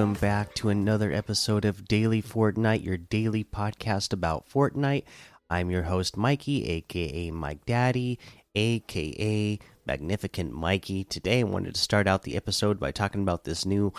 [0.00, 5.04] Welcome back to another episode of Daily Fortnite, your daily podcast about Fortnite.
[5.50, 8.18] I'm your host, Mikey, aka Mike Daddy,
[8.54, 11.04] aka Magnificent Mikey.
[11.04, 13.92] Today, I wanted to start out the episode by talking about this new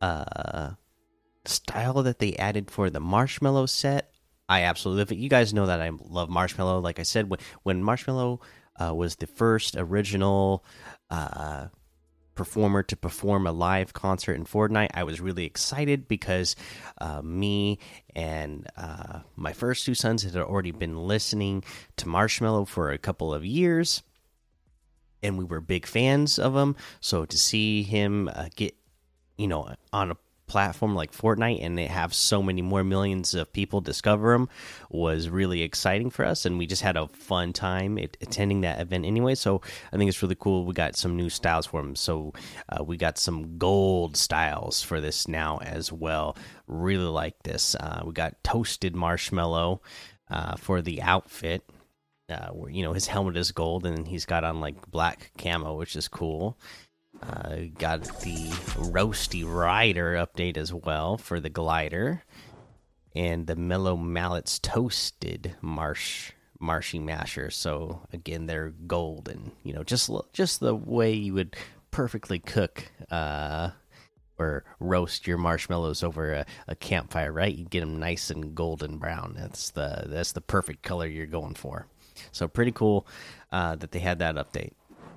[0.00, 0.70] uh,
[1.44, 4.10] style that they added for the Marshmello set.
[4.48, 5.18] I absolutely love it.
[5.18, 6.82] You guys know that I love Marshmello.
[6.82, 8.40] Like I said, when, when Marshmello
[8.80, 10.64] uh, was the first original.
[11.08, 11.68] Uh,
[12.36, 14.90] performer to perform a live concert in Fortnite.
[14.94, 16.54] I was really excited because
[16.98, 17.80] uh, me
[18.14, 21.64] and uh, my first two sons had already been listening
[21.96, 24.02] to Marshmello for a couple of years,
[25.22, 26.76] and we were big fans of him.
[27.00, 28.76] So to see him uh, get,
[29.36, 30.16] you know, on a
[30.56, 34.48] platform like Fortnite and they have so many more millions of people discover them
[34.88, 39.04] was really exciting for us and we just had a fun time attending that event
[39.04, 39.34] anyway.
[39.34, 39.60] So
[39.92, 42.32] I think it's really cool we got some new styles for them so
[42.70, 46.38] uh, we got some gold styles for this now as well.
[46.66, 47.74] Really like this.
[47.74, 49.82] Uh, we got toasted marshmallow
[50.30, 51.68] uh, for the outfit.
[52.30, 55.76] Uh, where you know his helmet is gold and he's got on like black camo
[55.76, 56.58] which is cool
[57.22, 62.22] uh, got the Roasty Rider update as well for the glider,
[63.14, 67.50] and the Mellow Mallets Toasted Marsh Marshy Masher.
[67.50, 69.52] So again, they're golden.
[69.62, 71.56] You know, just just the way you would
[71.90, 73.70] perfectly cook uh,
[74.38, 77.54] or roast your marshmallows over a, a campfire, right?
[77.54, 79.34] You get them nice and golden brown.
[79.38, 81.86] That's the that's the perfect color you're going for.
[82.32, 83.06] So pretty cool
[83.52, 84.72] uh, that they had that update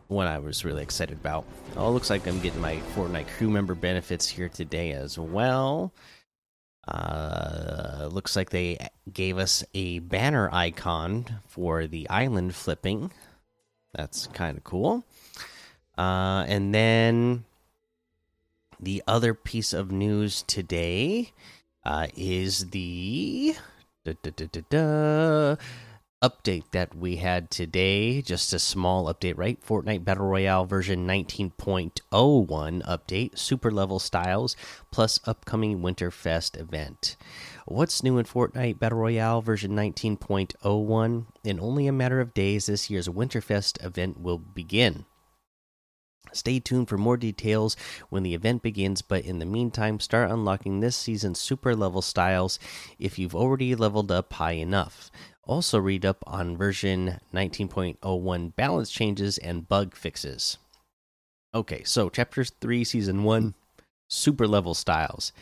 [0.10, 1.46] one I was really excited about.
[1.78, 5.94] Oh, looks like I'm getting my Fortnite crew member benefits here today as well.
[6.88, 13.12] Uh, looks like they gave us a banner icon for the island flipping.
[13.94, 15.04] That's kind of cool.
[15.96, 17.46] Uh, and then
[18.80, 21.32] the other piece of news today
[21.86, 23.56] uh, is the.
[24.06, 25.56] Da, da, da,
[26.22, 28.22] update that we had today.
[28.22, 29.62] Just a small update, right?
[29.66, 34.56] Fortnite Battle Royale version 19.01 update, super level styles,
[34.92, 37.16] plus upcoming Winterfest event.
[37.66, 41.26] What's new in Fortnite Battle Royale version 19.01?
[41.44, 45.06] In only a matter of days, this year's Winterfest event will begin.
[46.32, 47.76] Stay tuned for more details
[48.10, 52.60] when the event begins, but in the meantime, start unlocking this season's super level styles
[53.00, 55.10] if you've already leveled up high enough.
[55.50, 60.60] Also, read up on version 19.01 balance changes and bug fixes.
[61.56, 63.56] Okay, so chapter 3, season 1
[64.08, 65.34] super level styles.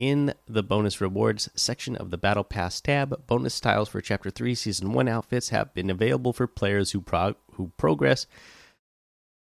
[0.00, 4.54] In the bonus rewards section of the Battle Pass tab, bonus styles for Chapter 3
[4.54, 7.04] Season 1 outfits have been available for players who,
[7.52, 8.26] who progress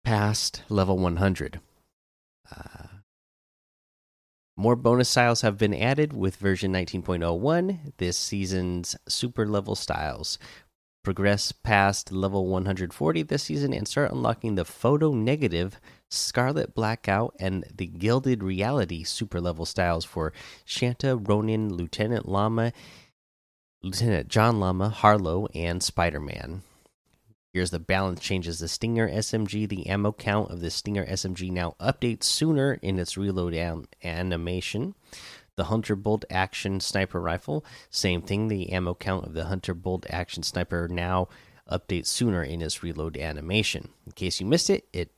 [0.05, 1.61] past level 100.
[2.51, 2.87] Uh,
[4.59, 10.37] more bonus styles have been added with version 19.01, this season's super level styles.
[11.05, 15.81] Progress past level 140 this season and start unlocking the photo negative,
[16.11, 20.33] Scarlet Blackout, and the Gilded Reality super level styles for
[20.65, 22.73] Shanta, Ronin, Lieutenant Llama,
[23.85, 26.63] Lieutenant John Llama, Harlowe, and Spider Man.
[27.59, 28.61] Here's the balance changes.
[28.61, 33.17] The Stinger SMG, the ammo count of the Stinger SMG now updates sooner in its
[33.17, 33.53] reload
[34.05, 34.95] animation.
[35.57, 38.47] The Hunter Bolt Action Sniper Rifle, same thing.
[38.47, 41.27] The ammo count of the Hunter Bolt Action Sniper now
[41.69, 43.89] updates sooner in its reload animation.
[44.07, 45.11] In case you missed it, it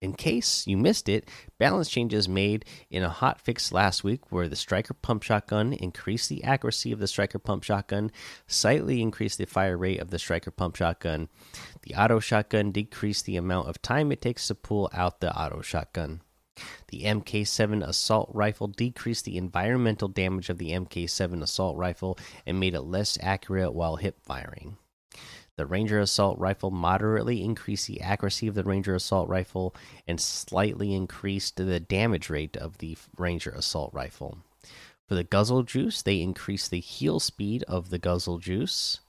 [0.00, 4.48] in case you missed it, balance changes made in a hot fix last week where
[4.48, 8.12] the striker pump shotgun increased the accuracy of the striker pump shotgun,
[8.46, 11.28] slightly increased the fire rate of the striker pump shotgun.
[11.82, 15.62] The auto shotgun decreased the amount of time it takes to pull out the auto
[15.62, 16.20] shotgun.
[16.88, 22.74] The MK7 assault rifle decreased the environmental damage of the MK7 assault rifle and made
[22.74, 24.78] it less accurate while hip firing.
[25.56, 29.74] The Ranger Assault Rifle moderately increased the accuracy of the Ranger Assault Rifle
[30.06, 34.38] and slightly increased the damage rate of the Ranger Assault Rifle.
[35.08, 39.00] For the Guzzle Juice, they increased the heal speed of the Guzzle Juice.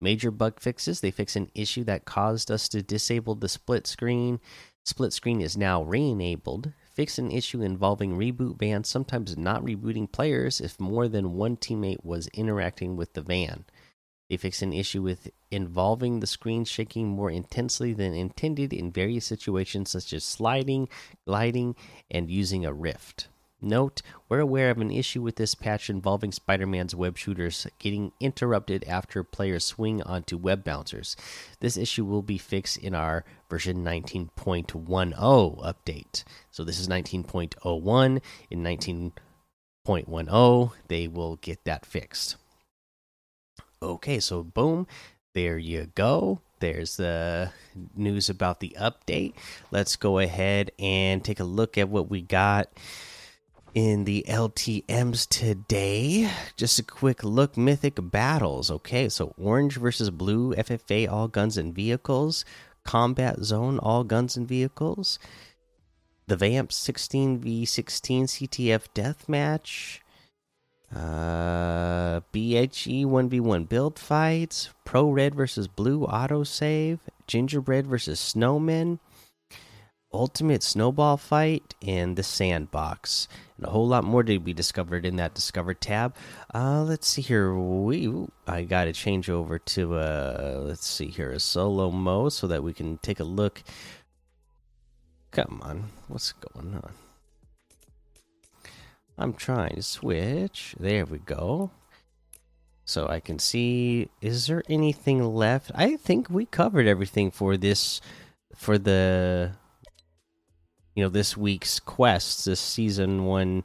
[0.00, 4.40] Major bug fixes they fix an issue that caused us to disable the split screen.
[4.84, 6.72] Split screen is now re enabled.
[6.92, 12.04] Fix an issue involving reboot vans sometimes not rebooting players if more than one teammate
[12.04, 13.64] was interacting with the van.
[14.28, 19.24] They fix an issue with involving the screen shaking more intensely than intended in various
[19.24, 20.88] situations, such as sliding,
[21.26, 21.76] gliding,
[22.10, 23.28] and using a rift.
[23.60, 28.12] Note, we're aware of an issue with this patch involving Spider Man's web shooters getting
[28.20, 31.16] interrupted after players swing onto web bouncers.
[31.60, 36.24] This issue will be fixed in our version 19.10 update.
[36.50, 38.20] So, this is 19.01.
[38.50, 42.36] In 19.10, they will get that fixed.
[43.82, 44.86] Okay, so boom,
[45.34, 46.40] there you go.
[46.60, 47.52] There's the
[47.94, 49.34] news about the update.
[49.70, 52.68] Let's go ahead and take a look at what we got
[53.74, 56.30] in the LTMs today.
[56.56, 58.70] Just a quick look Mythic battles.
[58.70, 62.46] Okay, so orange versus blue, FFA, all guns and vehicles.
[62.84, 65.18] Combat zone, all guns and vehicles.
[66.28, 69.98] The Vamp 16v16 CTF deathmatch.
[70.94, 74.70] Uh, BHE 1v1 build fights.
[74.84, 77.00] Pro Red versus Blue autosave.
[77.26, 78.98] Gingerbread versus Snowmen.
[80.12, 83.28] Ultimate Snowball Fight, and the Sandbox.
[83.56, 86.14] And a whole lot more to be discovered in that Discover tab.
[86.54, 87.54] Uh, let's see here.
[87.54, 92.46] We I got to change over to uh, let's see here a solo mode so
[92.46, 93.62] that we can take a look.
[95.32, 97.05] Come on, what's going on?
[99.18, 100.74] I'm trying to switch.
[100.78, 101.70] There we go.
[102.84, 104.10] So I can see.
[104.20, 105.70] Is there anything left?
[105.74, 108.00] I think we covered everything for this,
[108.54, 109.52] for the
[110.96, 113.62] you know this week's quests this season one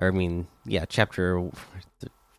[0.00, 1.48] or i mean yeah chapter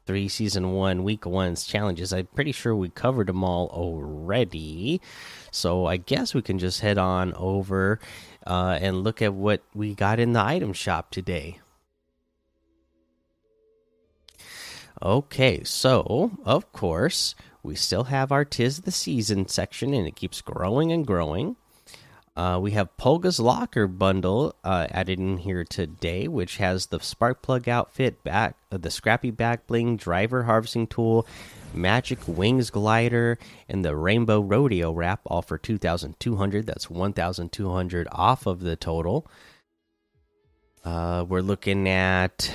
[0.06, 5.00] three season one week one's challenges i'm pretty sure we covered them all already
[5.52, 8.00] so i guess we can just head on over
[8.48, 11.60] uh, and look at what we got in the item shop today
[15.01, 20.42] okay so of course we still have our tis the season section and it keeps
[20.42, 21.56] growing and growing
[22.36, 27.42] uh, we have Polga's Locker bundle uh, added in here today, which has the spark
[27.42, 31.27] plug outfit, back uh, the scrappy back bling, driver harvesting tool,
[31.74, 33.38] magic wings glider,
[33.68, 36.65] and the rainbow rodeo wrap, all for two thousand two hundred.
[36.65, 39.27] That's one thousand two hundred off of the total.
[40.86, 42.50] Uh, we're looking at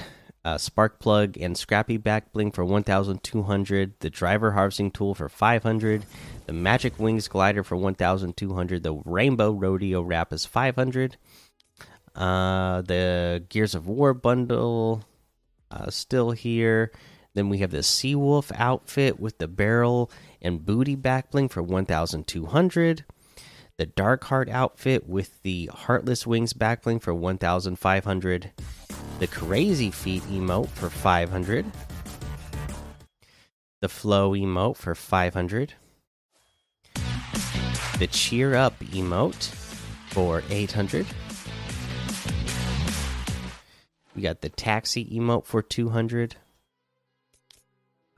[0.46, 6.06] uh, spark plug and scrappy back bling for 1200 the driver harvesting tool for 500
[6.46, 11.16] the magic wings glider for 1200 the rainbow rodeo wrap is 500
[12.14, 15.04] uh, the gears of war bundle
[15.70, 16.92] uh, still here.
[17.34, 20.10] Then we have the seawolf outfit with the barrel
[20.40, 23.04] and booty back bling for 1200
[23.78, 28.52] the dark heart outfit with the heartless wings back bling for 1500
[29.18, 31.64] the Crazy Feet emote for 500.
[33.80, 35.72] The Flow emote for 500.
[37.98, 39.54] The Cheer Up emote
[40.10, 41.06] for 800.
[44.14, 46.36] We got the Taxi emote for 200.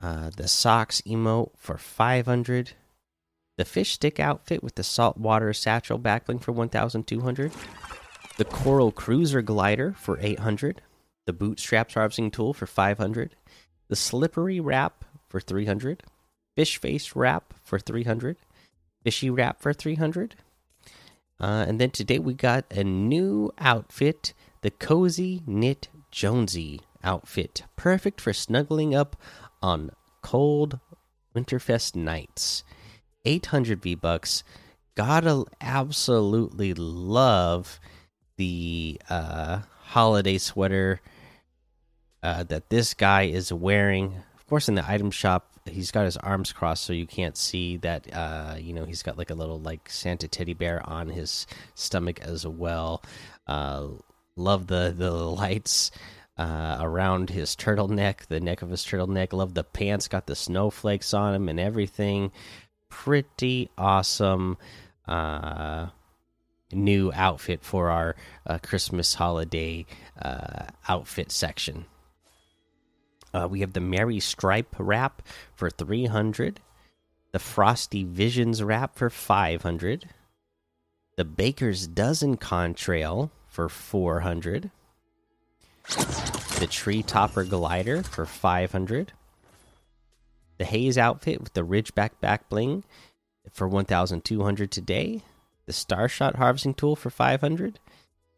[0.01, 2.71] Uh, the Socks emote for 500.
[3.57, 7.51] The Fish Stick outfit with the Saltwater Satchel backbling for 1200.
[8.37, 10.81] The Coral Cruiser glider for 800
[11.29, 13.35] the bootstraps harvesting tool for 500
[13.87, 16.01] the slippery wrap for 300
[16.55, 18.37] fish face wrap for 300
[19.03, 20.33] fishy wrap for 300
[21.39, 28.19] uh, and then today we got a new outfit the cozy knit jonesy outfit perfect
[28.19, 29.15] for snuggling up
[29.61, 30.79] on cold
[31.35, 32.63] winterfest nights.
[33.25, 34.43] 800 v bucks.
[34.95, 37.79] Gotta absolutely love
[38.37, 41.01] the uh holiday sweater
[42.23, 44.15] uh, that this guy is wearing.
[44.35, 47.77] Of course, in the item shop, he's got his arms crossed, so you can't see
[47.77, 48.07] that.
[48.13, 52.19] Uh, you know, he's got like a little like Santa teddy bear on his stomach
[52.21, 53.03] as well.
[53.47, 53.87] Uh,
[54.35, 55.91] love the the lights.
[56.37, 59.33] Uh, around his turtleneck, the neck of his turtleneck.
[59.33, 62.31] Love the pants, got the snowflakes on him and everything.
[62.87, 64.57] Pretty awesome
[65.05, 65.87] uh,
[66.71, 68.15] new outfit for our
[68.47, 69.85] uh, Christmas holiday
[70.21, 71.83] uh, outfit section.
[73.33, 75.21] Uh, we have the Merry Stripe wrap
[75.53, 76.59] for 300,
[77.31, 80.09] the Frosty Visions wrap for 500,
[81.15, 84.71] the Baker's Dozen contrail for 400,
[86.59, 89.13] the Tree Topper glider for 500,
[90.57, 92.83] the Haze outfit with the Ridgeback back bling
[93.51, 95.21] for 1200 today,
[95.65, 97.79] the Starshot harvesting tool for 500,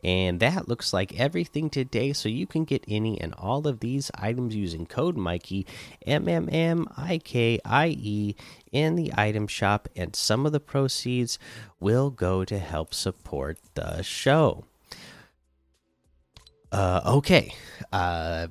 [0.03, 2.13] and that looks like everything today.
[2.13, 5.65] So you can get any and all of these items using code Mikey,
[6.05, 8.35] M M M I K I E,
[8.71, 9.89] in the item shop.
[9.95, 11.37] And some of the proceeds
[11.79, 14.65] will go to help support the show.
[16.71, 17.53] Uh, okay.
[17.91, 18.47] Uh,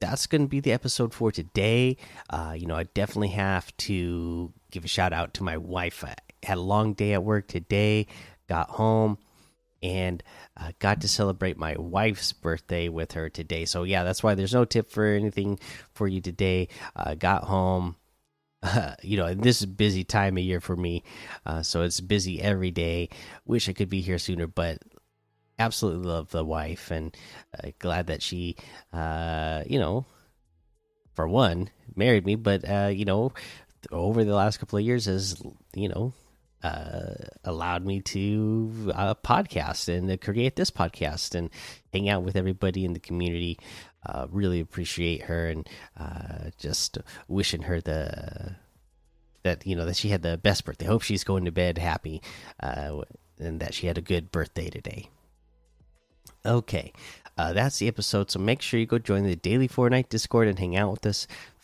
[0.00, 1.96] that's going to be the episode for today.
[2.28, 6.02] Uh, you know, I definitely have to give a shout out to my wife.
[6.02, 8.08] I had a long day at work today,
[8.48, 9.18] got home,
[9.82, 10.22] and
[10.56, 13.64] uh, got to celebrate my wife's birthday with her today.
[13.64, 15.58] So, yeah, that's why there's no tip for anything
[15.92, 16.68] for you today.
[16.94, 17.96] Uh, got home.
[18.62, 21.02] Uh, you know, this is busy time of year for me,
[21.46, 23.08] uh, so it's busy every day.
[23.44, 24.78] Wish I could be here sooner, but
[25.58, 27.16] absolutely love the wife and
[27.62, 28.56] uh, glad that she
[28.92, 30.04] uh you know
[31.14, 33.32] for one married me but you know
[33.90, 35.40] over the last couple of years has
[35.74, 36.12] you know
[36.62, 37.14] uh
[37.44, 41.50] allowed me to uh podcast and uh, create this podcast and
[41.92, 43.58] hang out with everybody in the community
[44.06, 48.56] uh really appreciate her and uh just wishing her the
[49.42, 52.22] that you know that she had the best birthday hope she's going to bed happy
[52.60, 53.00] uh
[53.38, 55.08] and that she had a good birthday today
[56.44, 56.92] Okay,
[57.38, 58.30] uh, that's the episode.
[58.30, 61.26] So make sure you go join the Daily Fortnite Discord and hang out with us.